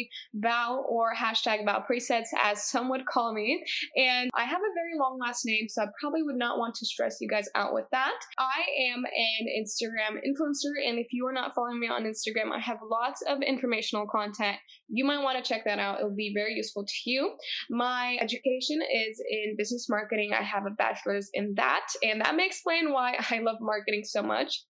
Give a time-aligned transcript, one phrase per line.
[0.00, 3.62] Valerie, Val, or hashtag Val Presets, as some would call me.
[3.96, 6.86] And I have a very long last name, so I probably would not want to
[6.86, 8.14] stress you guys out with that.
[8.38, 8.60] I
[8.92, 12.78] am an Instagram influencer, and if you are not following me on Instagram, I have
[12.88, 14.56] lots of informational content.
[14.88, 16.00] You might want to check that out.
[16.00, 17.32] It will be very useful to you.
[17.70, 20.32] My education is in business marketing.
[20.38, 24.22] I have a bachelor's in that, and that may explain why I love marketing so
[24.22, 24.62] much.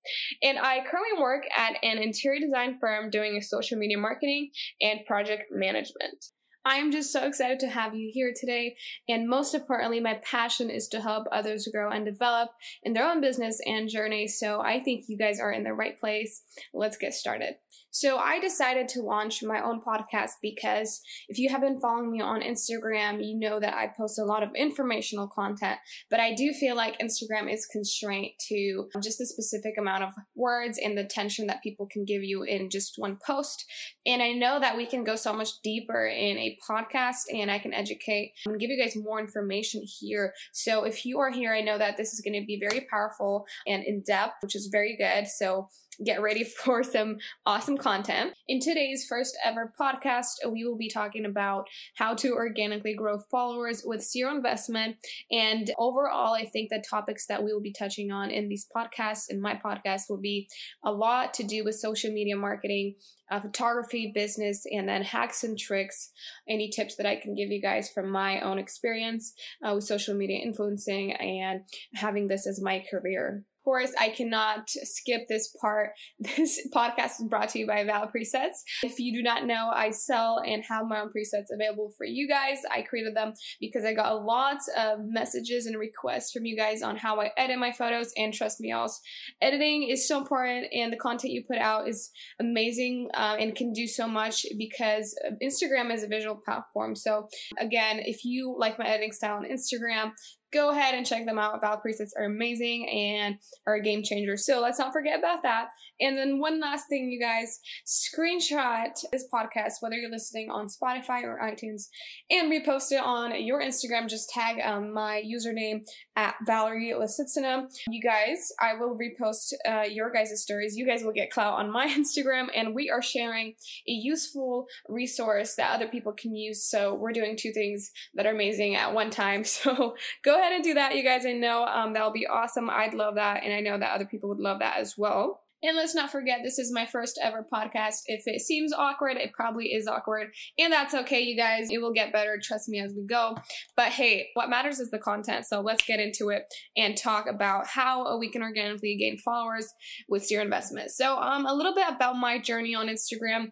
[0.43, 4.51] And I currently work at an interior design firm doing social media marketing
[4.81, 6.24] and project management.
[6.65, 8.77] I'm just so excited to have you here today.
[9.09, 12.51] And most importantly, my passion is to help others grow and develop
[12.83, 14.29] in their own business and journey.
[14.29, 16.43] So I think you guys are in the right place.
[16.73, 17.55] Let's get started.
[17.91, 22.21] So I decided to launch my own podcast because if you have been following me
[22.21, 26.53] on Instagram, you know that I post a lot of informational content, but I do
[26.53, 31.46] feel like Instagram is constrained to just a specific amount of words and the attention
[31.49, 33.65] that people can give you in just one post.
[34.07, 37.59] And I know that we can go so much deeper in a podcast and I
[37.59, 40.33] can educate and give you guys more information here.
[40.52, 43.46] So if you are here, I know that this is going to be very powerful
[43.66, 45.27] and in depth, which is very good.
[45.27, 45.68] So
[46.04, 48.32] get ready for some awesome content.
[48.48, 53.82] In today's first ever podcast, we will be talking about how to organically grow followers
[53.84, 54.96] with zero investment.
[55.30, 59.28] And overall, I think the topics that we will be touching on in these podcasts
[59.28, 60.48] and my podcast will be
[60.84, 62.95] a lot to do with social media marketing,
[63.30, 66.10] uh, photography, business, and then hacks and tricks.
[66.48, 69.32] Any tips that I can give you guys from my own experience
[69.65, 71.62] uh, with social media influencing and
[71.94, 75.91] having this as my career course, I cannot skip this part.
[76.41, 78.62] This podcast is brought to you by Val Presets.
[78.83, 82.28] If you do not know, I sell and have my own presets available for you
[82.28, 82.59] guys.
[82.71, 86.97] I created them because I got lots of messages and requests from you guys on
[86.97, 88.12] how I edit my photos.
[88.17, 89.00] And trust me, else
[89.43, 93.73] editing is so important, and the content you put out is amazing uh, and can
[93.73, 96.95] do so much because Instagram is a visual platform.
[96.95, 100.13] So again, if you like my editing style on Instagram,
[100.53, 101.61] go ahead and check them out.
[101.61, 104.37] Val presets are amazing and are a game changer.
[104.37, 105.69] So let's not forget about that.
[106.00, 111.25] And then one last thing, you guys, screenshot this podcast, whether you're listening on Spotify
[111.25, 111.89] or iTunes,
[112.31, 114.09] and repost it on your Instagram.
[114.09, 115.83] Just tag um, my username
[116.16, 117.65] at Valerie Lasitsina.
[117.89, 120.77] You guys, I will repost uh, your guys' stories.
[120.77, 123.55] You guys will get clout on my Instagram, and we are sharing
[123.87, 126.65] a useful resource that other people can use.
[126.65, 129.44] So we're doing two things that are amazing at one time.
[129.60, 129.94] So
[130.25, 131.27] go ahead and do that, you guys.
[131.27, 132.71] I know um, that'll be awesome.
[132.71, 135.41] I'd love that, and I know that other people would love that as well.
[135.62, 137.99] And let's not forget, this is my first ever podcast.
[138.06, 140.28] If it seems awkward, it probably is awkward.
[140.59, 141.69] And that's okay, you guys.
[141.71, 142.39] It will get better.
[142.43, 143.37] Trust me as we go.
[143.77, 145.45] But hey, what matters is the content.
[145.45, 146.45] So let's get into it
[146.78, 149.69] and talk about how we can organically gain followers
[150.09, 150.93] with your investment.
[150.93, 153.51] So, um, a little bit about my journey on Instagram.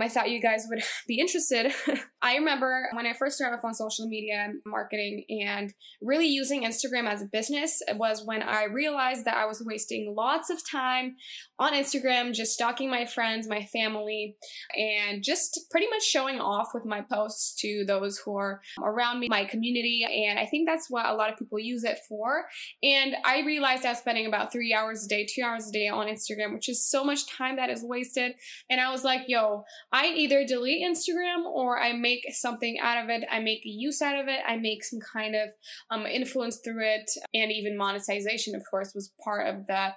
[0.00, 1.72] I thought you guys would be interested.
[2.22, 5.72] I remember when I first started off on social media marketing and
[6.02, 10.50] really using Instagram as a business was when I realized that I was wasting lots
[10.50, 11.16] of time
[11.58, 14.36] on Instagram, just stalking my friends, my family,
[14.76, 19.28] and just pretty much showing off with my posts to those who are around me,
[19.28, 20.06] my community.
[20.26, 22.44] And I think that's what a lot of people use it for.
[22.82, 25.88] And I realized I was spending about three hours a day, two hours a day
[25.88, 28.32] on Instagram, which is so much time that is wasted.
[28.70, 33.10] And I was like, yo, I either delete Instagram or I make something out of
[33.10, 33.24] it.
[33.30, 34.40] I make a use out of it.
[34.46, 35.48] I make some kind of
[35.90, 37.10] um, influence through it.
[37.34, 39.90] And even monetization, of course, was part of the,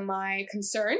[0.00, 0.96] my concern.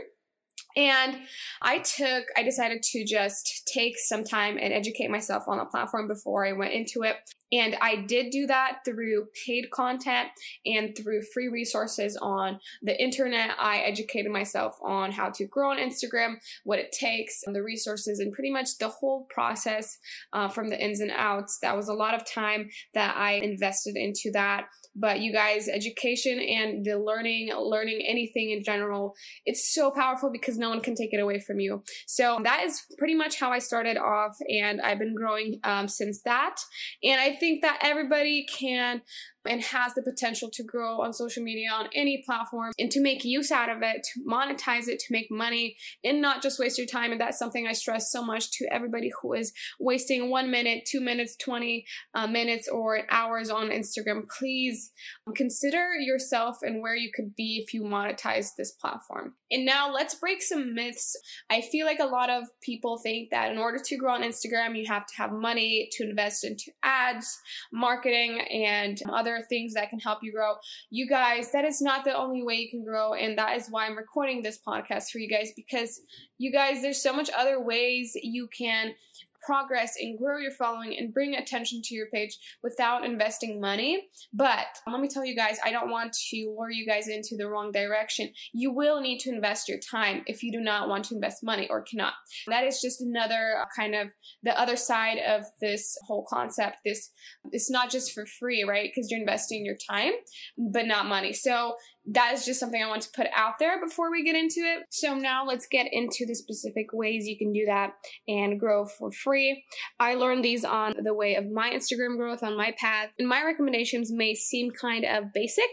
[0.76, 1.16] And
[1.62, 6.06] I took, I decided to just take some time and educate myself on the platform
[6.06, 7.16] before I went into it.
[7.52, 10.28] And I did do that through paid content
[10.64, 13.50] and through free resources on the internet.
[13.58, 18.32] I educated myself on how to grow on Instagram, what it takes, the resources, and
[18.32, 19.98] pretty much the whole process
[20.32, 21.58] uh, from the ins and outs.
[21.60, 24.66] That was a lot of time that I invested into that.
[25.00, 29.14] But you guys, education and the learning, learning anything in general,
[29.46, 31.82] it's so powerful because no one can take it away from you.
[32.06, 36.22] So that is pretty much how I started off, and I've been growing um, since
[36.22, 36.56] that.
[37.02, 39.02] And I think that everybody can
[39.48, 43.24] and has the potential to grow on social media on any platform and to make
[43.24, 46.86] use out of it, to monetize it, to make money and not just waste your
[46.86, 47.12] time.
[47.12, 51.00] And that's something I stress so much to everybody who is wasting one minute, two
[51.00, 51.84] minutes, 20
[52.14, 54.28] uh, minutes, or hours on Instagram.
[54.38, 54.92] Please
[55.34, 59.34] consider yourself and where you could be if you monetize this platform.
[59.50, 61.16] And now let's break some myths.
[61.50, 64.76] I feel like a lot of people think that in order to grow on Instagram,
[64.76, 67.38] you have to have money to invest into ads,
[67.72, 70.54] marketing, and other other things that can help you grow.
[70.90, 73.14] You guys, that is not the only way you can grow.
[73.14, 76.00] And that is why I'm recording this podcast for you guys because
[76.38, 78.94] you guys, there's so much other ways you can
[79.42, 84.08] progress and grow your following and bring attention to your page without investing money.
[84.32, 87.48] But let me tell you guys, I don't want to lure you guys into the
[87.48, 88.30] wrong direction.
[88.52, 91.68] You will need to invest your time if you do not want to invest money
[91.68, 92.14] or cannot.
[92.46, 94.10] That is just another uh, kind of
[94.42, 96.78] the other side of this whole concept.
[96.84, 97.10] This
[97.52, 98.90] it's not just for free, right?
[98.94, 100.12] Because you're investing your time,
[100.58, 101.32] but not money.
[101.32, 101.74] So
[102.06, 104.84] that is just something I want to put out there before we get into it.
[104.90, 107.92] So now let's get into the specific ways you can do that
[108.26, 109.64] and grow for free.
[109.98, 113.42] I learned these on the way of my Instagram growth on my path, and my
[113.44, 115.68] recommendations may seem kind of basic,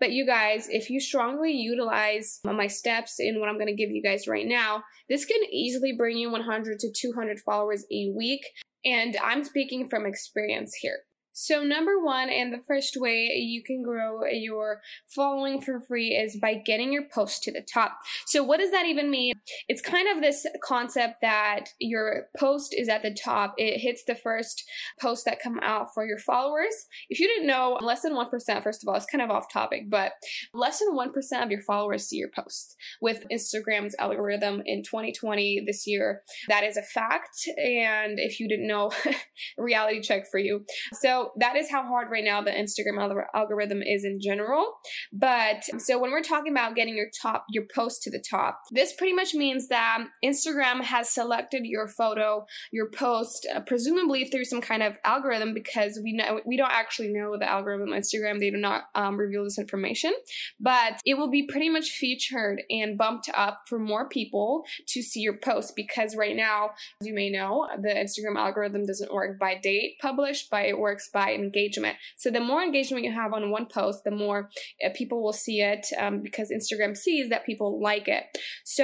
[0.00, 3.90] but you guys, if you strongly utilize my steps in what I'm going to give
[3.90, 8.42] you guys right now, this can easily bring you 100 to 200 followers a week.
[8.84, 10.98] And I'm speaking from experience here.
[11.40, 14.80] So, number one, and the first way you can grow your
[15.14, 17.96] following for free is by getting your post to the top.
[18.26, 19.34] So, what does that even mean?
[19.68, 23.54] It's kind of this concept that your post is at the top.
[23.56, 24.64] It hits the first
[25.00, 26.74] post that come out for your followers.
[27.08, 29.84] If you didn't know, less than 1%, first of all, it's kind of off topic,
[29.88, 30.14] but
[30.52, 32.74] less than 1% of your followers see your posts.
[33.00, 37.48] With Instagram's algorithm in 2020 this year, that is a fact.
[37.56, 38.90] And if you didn't know,
[39.56, 40.64] reality check for you.
[40.94, 42.98] So, that is how hard right now the Instagram
[43.34, 44.74] algorithm is in general.
[45.12, 48.92] But so when we're talking about getting your top, your post to the top, this
[48.92, 54.60] pretty much means that Instagram has selected your photo, your post, uh, presumably through some
[54.60, 58.40] kind of algorithm because we know we don't actually know the algorithm Instagram.
[58.40, 60.12] They do not um, reveal this information,
[60.60, 65.20] but it will be pretty much featured and bumped up for more people to see
[65.20, 66.70] your post because right now,
[67.00, 71.08] as you may know, the Instagram algorithm doesn't work by date published, but it works
[71.12, 71.96] by by engagement.
[72.16, 74.50] So the more engagement you have on one post, the more
[74.84, 78.24] uh, people will see it um, because Instagram sees that people like it.
[78.64, 78.82] So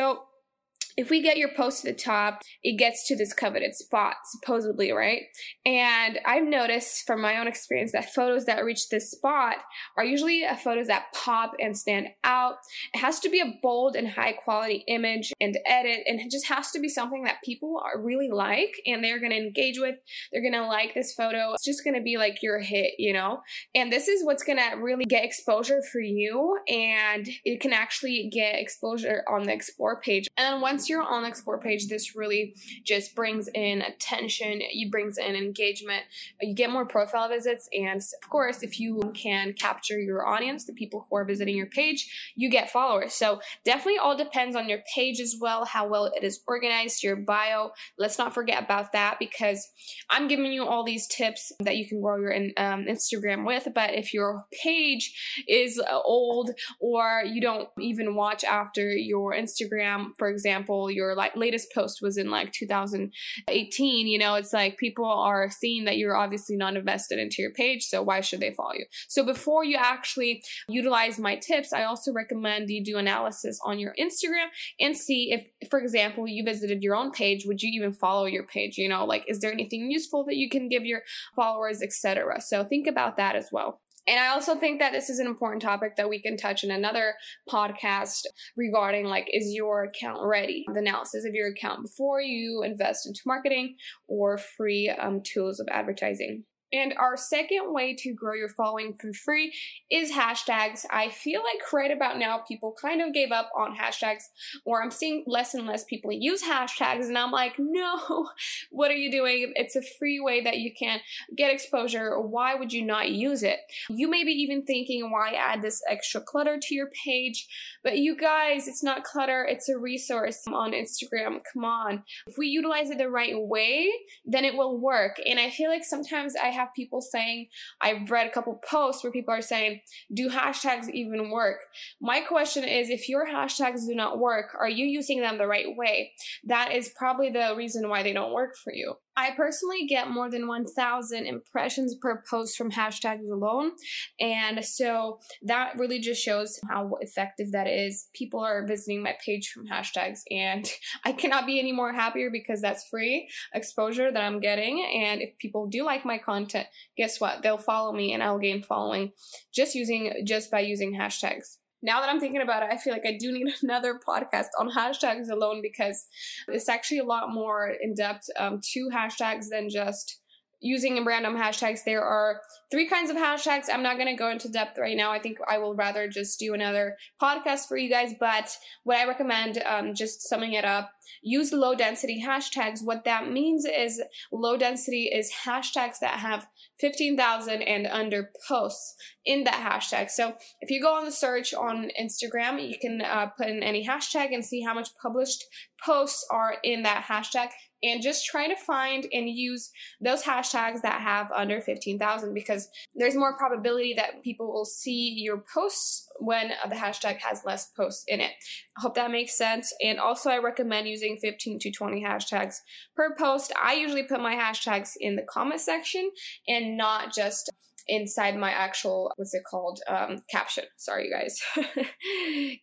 [0.96, 4.92] if we get your post to the top, it gets to this coveted spot, supposedly,
[4.92, 5.22] right?
[5.66, 9.56] And I've noticed from my own experience that photos that reach this spot
[9.96, 12.56] are usually uh, photos that pop and stand out.
[12.92, 16.46] It has to be a bold and high quality image and edit, and it just
[16.46, 19.96] has to be something that people are really like and they're gonna engage with.
[20.32, 21.54] They're gonna like this photo.
[21.54, 23.40] It's just gonna be like your hit, you know?
[23.74, 28.60] And this is what's gonna really get exposure for you, and it can actually get
[28.60, 30.28] exposure on the explore page.
[30.36, 32.54] And once once you're on explore page, this really
[32.84, 36.02] just brings in attention, it brings in engagement,
[36.42, 40.74] you get more profile visits, and of course, if you can capture your audience, the
[40.74, 43.14] people who are visiting your page, you get followers.
[43.14, 47.16] So definitely all depends on your page as well, how well it is organized, your
[47.16, 47.70] bio.
[47.98, 49.66] Let's not forget about that because
[50.10, 53.68] I'm giving you all these tips that you can grow your um, Instagram with.
[53.74, 60.28] But if your page is old or you don't even watch after your Instagram, for
[60.28, 65.04] example, example, your like latest post was in like 2018, you know, it's like people
[65.04, 68.74] are seeing that you're obviously not invested into your page, so why should they follow
[68.74, 68.86] you?
[69.08, 73.94] So before you actually utilize my tips, I also recommend you do analysis on your
[74.00, 74.48] Instagram
[74.80, 78.46] and see if, for example, you visited your own page, would you even follow your
[78.46, 78.78] page?
[78.78, 81.02] You know, like is there anything useful that you can give your
[81.36, 82.40] followers, etc.
[82.40, 83.80] So think about that as well.
[84.06, 86.70] And I also think that this is an important topic that we can touch in
[86.70, 87.14] another
[87.48, 88.22] podcast
[88.56, 90.64] regarding like, is your account ready?
[90.72, 93.76] The analysis of your account before you invest into marketing
[94.06, 96.44] or free um, tools of advertising.
[96.74, 99.54] And our second way to grow your following for free
[99.90, 100.84] is hashtags.
[100.90, 104.24] I feel like right about now people kind of gave up on hashtags,
[104.64, 108.28] or I'm seeing less and less people use hashtags, and I'm like, no,
[108.70, 109.52] what are you doing?
[109.54, 110.98] It's a free way that you can
[111.36, 112.18] get exposure.
[112.20, 113.60] Why would you not use it?
[113.88, 117.46] You may be even thinking, why add this extra clutter to your page?
[117.84, 121.40] But you guys, it's not clutter, it's a resource on Instagram.
[121.52, 122.02] Come on.
[122.26, 123.92] If we utilize it the right way,
[124.24, 125.20] then it will work.
[125.24, 127.48] And I feel like sometimes I have have people saying,
[127.80, 129.80] I've read a couple posts where people are saying,
[130.12, 131.58] do hashtags even work?
[132.00, 135.76] My question is, if your hashtags do not work, are you using them the right
[135.76, 136.12] way?
[136.44, 138.94] That is probably the reason why they don't work for you.
[139.16, 143.72] I personally get more than 1,000 impressions per post from hashtags alone.
[144.20, 148.08] And so that really just shows how effective that is.
[148.14, 150.70] People are visiting my page from hashtags, and
[151.04, 154.84] I cannot be any more happier because that's free exposure that I'm getting.
[154.84, 156.66] And if people do like my content,
[156.96, 157.42] guess what?
[157.42, 159.12] They'll follow me and I'll gain following
[159.54, 163.06] just using just by using hashtags now that I'm thinking about it, I feel like
[163.06, 166.06] I do need another podcast on hashtags alone because
[166.48, 170.18] it's actually a lot more in depth um, to hashtags than just
[170.64, 171.80] using random hashtags.
[171.84, 173.66] There are three kinds of hashtags.
[173.70, 175.12] I'm not going to go into depth right now.
[175.12, 178.14] I think I will rather just do another podcast for you guys.
[178.18, 180.90] But what I recommend, um, just summing it up,
[181.22, 182.82] use low density hashtags.
[182.82, 186.46] What that means is low density is hashtags that have
[186.80, 190.10] 15,000 and under posts in that hashtag.
[190.10, 193.86] So if you go on the search on Instagram, you can uh, put in any
[193.86, 195.44] hashtag and see how much published
[195.84, 197.48] posts are in that hashtag
[197.82, 203.14] and just try to find and use those hashtags that have under 15,000 because there's
[203.14, 208.20] more probability that people will see your posts when the hashtag has less posts in
[208.20, 208.30] it.
[208.78, 209.72] I hope that makes sense.
[209.82, 212.56] And also, I recommend using 15 to 20 hashtags
[212.96, 213.52] per post.
[213.62, 216.10] I usually put my hashtags in the comment section
[216.48, 217.50] and not just
[217.86, 220.64] inside my actual what's it called um, caption.
[220.76, 221.40] Sorry you guys.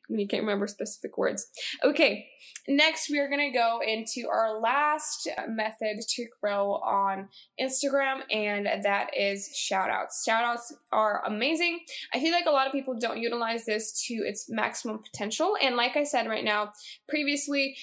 [0.09, 1.47] You can't remember specific words.
[1.83, 2.27] Okay
[2.67, 7.27] next we are to go into our last method to grow on
[7.59, 11.79] instagram and that is shout outs shout outs are amazing.
[12.13, 15.75] I feel like a lot of people don't utilize this to its maximum potential and
[15.75, 16.71] like i said right now
[17.07, 17.75] previously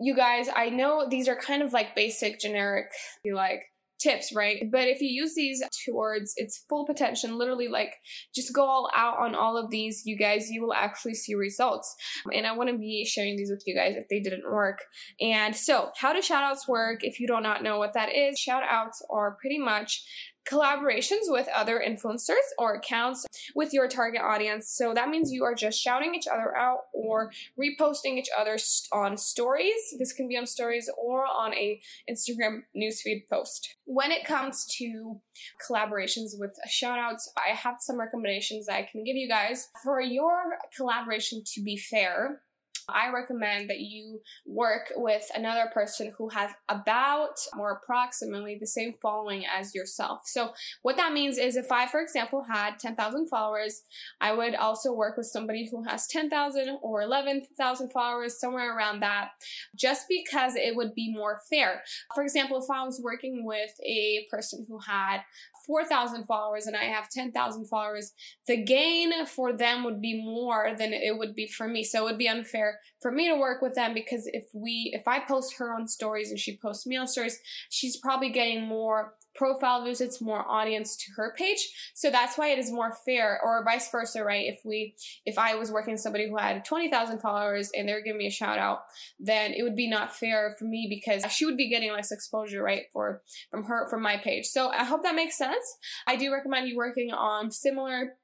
[0.00, 2.86] you guys i know these are kind of like basic generic
[3.24, 3.62] you like
[3.98, 4.64] tips, right?
[4.70, 7.94] But if you use these towards its full potential, literally like
[8.34, 11.94] just go all out on all of these, you guys, you will actually see results.
[12.32, 14.78] And I want to be sharing these with you guys if they didn't work.
[15.20, 17.00] And so, how do shoutouts work?
[17.02, 20.02] If you do not know what that is, shoutouts are pretty much
[20.50, 24.70] collaborations with other influencers or accounts with your target audience.
[24.70, 28.56] So that means you are just shouting each other out or reposting each other
[28.92, 29.94] on stories.
[29.98, 33.76] This can be on stories or on a Instagram newsfeed post.
[33.84, 35.20] When it comes to
[35.68, 39.68] collaborations with shoutouts, I have some recommendations that I can give you guys.
[39.82, 42.42] For your collaboration to be fair,
[42.88, 48.94] I recommend that you work with another person who has about or approximately the same
[49.02, 50.22] following as yourself.
[50.24, 50.50] So,
[50.82, 53.82] what that means is if I, for example, had 10,000 followers,
[54.20, 59.30] I would also work with somebody who has 10,000 or 11,000 followers, somewhere around that,
[59.74, 61.82] just because it would be more fair.
[62.14, 65.22] For example, if I was working with a person who had
[65.66, 68.12] 4,000 followers and I have 10,000 followers,
[68.46, 71.82] the gain for them would be more than it would be for me.
[71.82, 75.06] So it would be unfair for me to work with them because if we, if
[75.06, 77.38] I post her on stories and she posts me on stories,
[77.70, 81.92] she's probably getting more profile visits, more audience to her page.
[81.94, 84.46] So that's why it is more fair or vice versa, right?
[84.46, 88.18] If we, if I was working with somebody who had 20,000 followers and they're giving
[88.18, 88.80] me a shout out,
[89.20, 92.62] then it would be not fair for me because she would be getting less exposure,
[92.62, 92.84] right?
[92.92, 94.46] For, from her, from my page.
[94.46, 95.76] So I hope that makes sense.
[96.06, 98.14] I do recommend you working on similar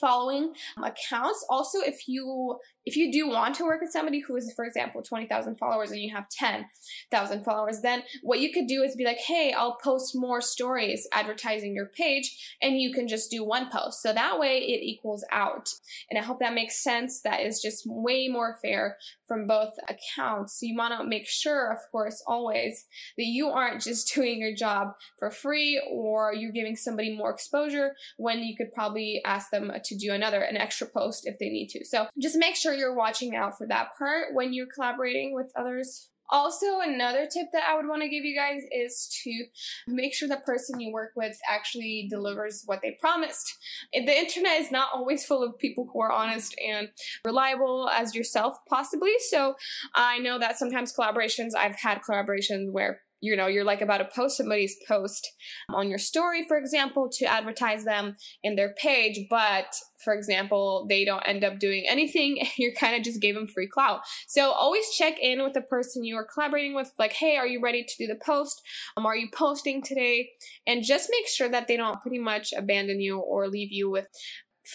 [0.00, 4.52] following accounts also if you if you do want to work with somebody who is
[4.54, 8.96] for example 20,000 followers and you have 10,000 followers then what you could do is
[8.96, 13.44] be like hey I'll post more stories advertising your page and you can just do
[13.44, 14.02] one post.
[14.02, 15.68] So that way it equals out.
[16.10, 17.20] And I hope that makes sense.
[17.20, 18.96] That is just way more fair
[19.26, 20.58] from both accounts.
[20.58, 22.86] So you want to make sure of course always
[23.16, 27.94] that you aren't just doing your job for free or you're giving somebody more exposure
[28.16, 31.68] when you could probably ask them to do another, an extra post if they need
[31.68, 31.84] to.
[31.84, 36.08] So just make sure you're watching out for that part when you're collaborating with others.
[36.30, 39.44] Also, another tip that I would want to give you guys is to
[39.86, 43.54] make sure the person you work with actually delivers what they promised.
[43.92, 46.88] The internet is not always full of people who are honest and
[47.26, 49.12] reliable as yourself, possibly.
[49.28, 49.56] So
[49.94, 54.08] I know that sometimes collaborations, I've had collaborations where you know you're like about to
[54.14, 55.26] post somebody's post
[55.70, 61.04] on your story for example to advertise them in their page but for example they
[61.04, 64.00] don't end up doing anything you kind of just gave them free clout.
[64.26, 67.60] So always check in with the person you are collaborating with like hey are you
[67.62, 68.60] ready to do the post?
[68.96, 70.30] Um, are you posting today?
[70.66, 74.06] And just make sure that they don't pretty much abandon you or leave you with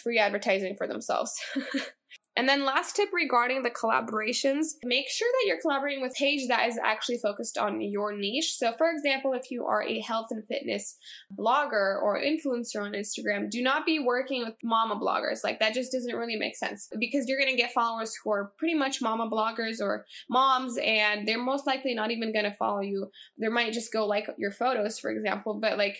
[0.03, 1.33] free advertising for themselves
[2.37, 6.69] And then last tip regarding the collaborations, make sure that you're collaborating with page that
[6.69, 8.53] is actually focused on your niche.
[8.57, 10.97] So for example, if you are a health and fitness
[11.35, 15.39] blogger or influencer on Instagram, do not be working with mama bloggers.
[15.43, 18.51] Like that just doesn't really make sense because you're going to get followers who are
[18.59, 22.81] pretty much mama bloggers or moms and they're most likely not even going to follow
[22.81, 23.09] you.
[23.39, 25.97] They might just go like your photos, for example, but like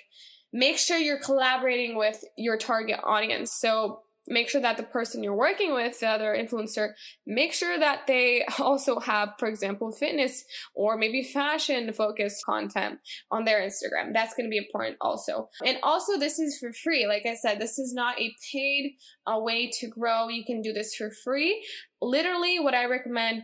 [0.53, 3.53] make sure you're collaborating with your target audience.
[3.53, 6.93] So make sure that the person you're working with, the other influencer,
[7.25, 10.43] make sure that they also have, for example, fitness
[10.75, 13.00] or maybe fashion focused content
[13.31, 14.13] on their Instagram.
[14.13, 15.50] That's going to be important also.
[15.65, 17.07] And also, this is for free.
[17.07, 20.29] Like I said, this is not a paid uh, way to grow.
[20.29, 21.65] You can do this for free.
[22.01, 23.43] Literally, what I recommend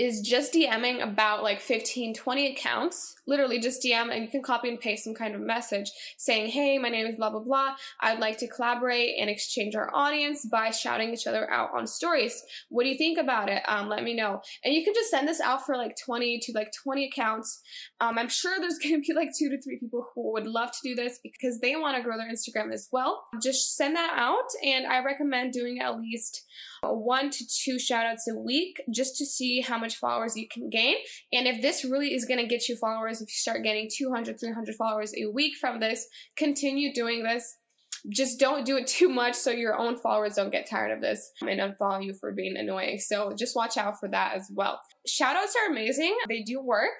[0.00, 3.16] is just DMing about like 15, 20 accounts.
[3.26, 6.78] Literally just DM and you can copy and paste some kind of message saying, hey,
[6.78, 7.74] my name is blah, blah, blah.
[8.00, 12.42] I'd like to collaborate and exchange our audience by shouting each other out on stories.
[12.70, 13.62] What do you think about it?
[13.68, 14.40] Um, let me know.
[14.64, 17.60] And you can just send this out for like 20 to like 20 accounts.
[18.00, 20.72] Um, I'm sure there's going to be like two to three people who would love
[20.72, 23.24] to do this because they want to grow their Instagram as well.
[23.42, 26.46] Just send that out and I recommend doing at least
[26.82, 30.68] one to two shout outs a week just to see how much followers you can
[30.68, 30.96] gain.
[31.32, 34.38] And if this really is going to get you followers, if you start getting 200,
[34.38, 36.06] 300 followers a week from this,
[36.36, 37.56] continue doing this
[38.08, 41.30] just don't do it too much so your own followers don't get tired of this
[41.40, 42.98] and unfollow you for being annoying.
[42.98, 44.80] So just watch out for that as well.
[45.08, 46.16] Shoutouts are amazing.
[46.28, 46.98] They do work.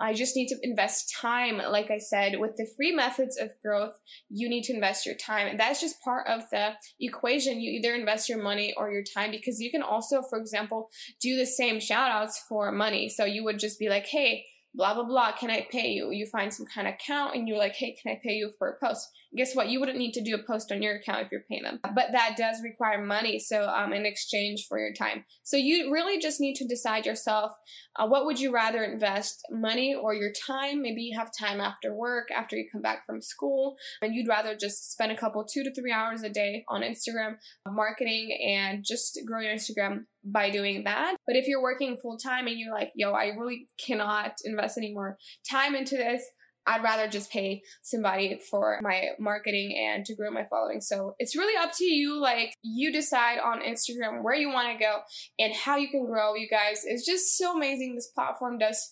[0.00, 1.58] I just need to invest time.
[1.58, 3.94] Like I said, with the free methods of growth,
[4.28, 5.46] you need to invest your time.
[5.46, 7.60] And that's just part of the equation.
[7.60, 10.88] You either invest your money or your time because you can also, for example,
[11.20, 13.08] do the same shoutouts for money.
[13.08, 16.10] So you would just be like, hey, blah blah blah can i pay you?
[16.10, 18.68] You find some kind of account and you're like hey can i pay you for
[18.68, 19.08] a post?
[19.36, 19.68] Guess what?
[19.68, 21.78] You wouldn't need to do a post on your account if you're paying them.
[21.82, 25.24] But that does require money so um, in exchange for your time.
[25.44, 27.52] So you really just need to decide yourself
[27.96, 30.82] uh, what would you rather invest money or your time?
[30.82, 34.56] Maybe you have time after work after you come back from school and you'd rather
[34.56, 37.36] just spend a couple two to three hours a day on instagram
[37.66, 41.16] marketing and just grow your instagram by doing that.
[41.26, 44.92] But if you're working full time and you're like, yo, I really cannot invest any
[44.92, 45.16] more
[45.50, 46.22] time into this,
[46.66, 50.80] I'd rather just pay somebody for my marketing and to grow my following.
[50.80, 52.20] So it's really up to you.
[52.20, 54.98] Like, you decide on Instagram where you want to go
[55.38, 56.82] and how you can grow, you guys.
[56.84, 57.94] It's just so amazing.
[57.94, 58.90] This platform does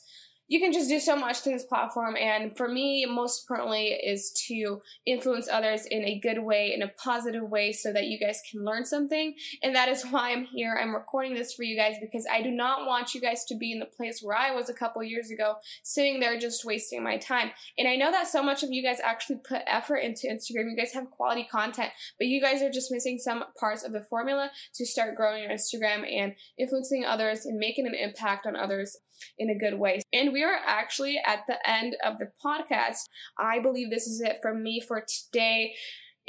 [0.48, 2.16] you can just do so much to this platform.
[2.16, 6.88] And for me, most importantly, is to influence others in a good way, in a
[6.88, 9.34] positive way, so that you guys can learn something.
[9.62, 10.78] And that is why I'm here.
[10.80, 13.72] I'm recording this for you guys because I do not want you guys to be
[13.72, 17.18] in the place where I was a couple years ago, sitting there just wasting my
[17.18, 17.50] time.
[17.76, 20.70] And I know that so much of you guys actually put effort into Instagram.
[20.70, 24.00] You guys have quality content, but you guys are just missing some parts of the
[24.00, 28.96] formula to start growing your Instagram and influencing others and making an impact on others
[29.38, 30.00] in a good way.
[30.12, 33.04] And we are actually at the end of the podcast.
[33.38, 35.74] I believe this is it from me for today.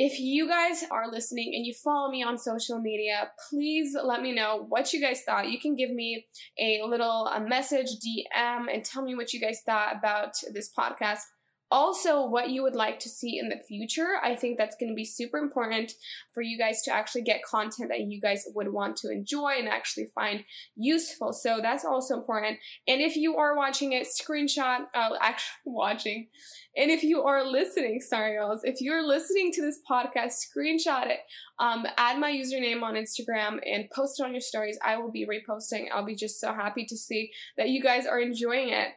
[0.01, 4.33] If you guys are listening and you follow me on social media, please let me
[4.33, 5.49] know what you guys thought.
[5.49, 6.25] You can give me
[6.57, 11.23] a little a message, DM, and tell me what you guys thought about this podcast
[11.71, 14.17] also what you would like to see in the future.
[14.23, 15.93] I think that's going to be super important
[16.33, 19.67] for you guys to actually get content that you guys would want to enjoy and
[19.67, 20.43] actually find
[20.75, 21.33] useful.
[21.33, 22.57] So that's also important.
[22.87, 26.27] And if you are watching it, screenshot, uh, actually watching.
[26.75, 31.19] And if you are listening, sorry guys, if you're listening to this podcast, screenshot it.
[31.59, 34.79] Um, add my username on Instagram and post it on your stories.
[34.83, 35.87] I will be reposting.
[35.93, 38.89] I'll be just so happy to see that you guys are enjoying it.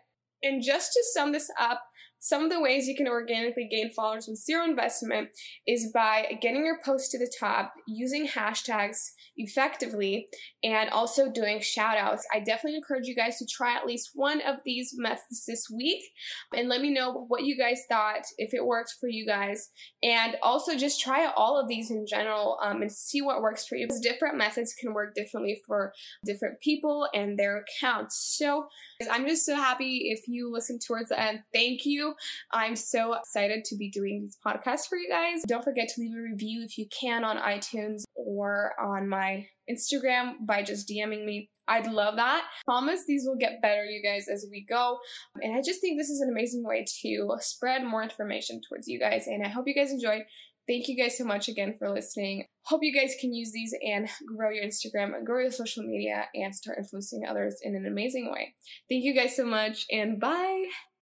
[0.43, 1.83] And just to sum this up,
[2.23, 5.31] some of the ways you can organically gain followers with zero investment
[5.67, 10.29] is by getting your post to the top, using hashtags effectively,
[10.63, 12.25] and also doing shout outs.
[12.33, 16.01] I definitely encourage you guys to try at least one of these methods this week
[16.55, 19.71] and let me know what you guys thought, if it works for you guys.
[20.05, 23.75] And also just try all of these in general um, and see what works for
[23.75, 23.89] you.
[23.89, 25.93] Because different methods can work differently for
[26.25, 28.37] different people and their accounts.
[28.39, 28.69] So
[29.11, 31.41] I'm just so happy if you listen towards the end.
[31.53, 32.12] Thank you.
[32.53, 35.43] I'm so excited to be doing these podcasts for you guys.
[35.47, 40.35] Don't forget to leave a review if you can on iTunes or on my Instagram
[40.47, 41.49] by just DMing me.
[41.69, 42.45] I'd love that.
[42.65, 44.99] Promise these will get better, you guys, as we go.
[45.41, 48.99] And I just think this is an amazing way to spread more information towards you
[48.99, 49.27] guys.
[49.27, 50.23] And I hope you guys enjoyed.
[50.69, 52.45] Thank you guys so much again for listening.
[52.67, 56.55] Hope you guys can use these and grow your Instagram, grow your social media, and
[56.55, 58.55] start influencing others in an amazing way.
[58.89, 60.67] Thank you guys so much, and bye.